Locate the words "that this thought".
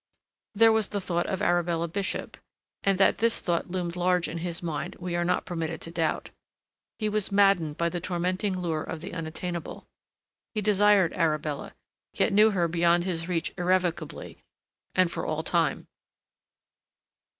2.97-3.69